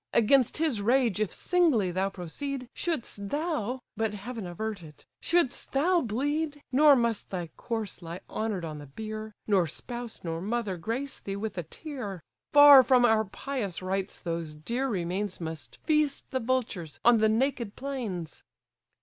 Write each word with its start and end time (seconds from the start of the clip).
Against 0.13 0.57
his 0.57 0.81
rage 0.81 1.19
if 1.21 1.31
singly 1.31 1.91
thou 1.91 2.09
proceed, 2.09 2.67
Should'st 2.73 3.29
thou, 3.29 3.83
(but 3.95 4.15
Heaven 4.15 4.47
avert 4.47 4.81
it!) 4.81 5.05
should'st 5.19 5.73
thou 5.73 6.01
bleed, 6.01 6.63
Nor 6.71 6.95
must 6.95 7.29
thy 7.29 7.49
corse 7.55 8.01
lie 8.01 8.19
honour'd 8.27 8.65
on 8.65 8.79
the 8.79 8.87
bier, 8.87 9.35
Nor 9.45 9.67
spouse, 9.67 10.23
nor 10.23 10.41
mother, 10.41 10.75
grace 10.75 11.19
thee 11.19 11.35
with 11.35 11.55
a 11.55 11.61
tear! 11.61 12.23
Far 12.51 12.81
from 12.81 13.05
our 13.05 13.25
pious 13.25 13.83
rites 13.83 14.19
those 14.19 14.55
dear 14.55 14.87
remains 14.87 15.39
Must 15.39 15.77
feast 15.83 16.23
the 16.31 16.39
vultures 16.39 16.99
on 17.05 17.19
the 17.19 17.29
naked 17.29 17.75
plains." 17.75 18.41